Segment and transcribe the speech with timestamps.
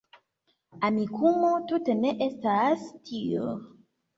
[0.87, 3.55] Amikumu tute ne estas tio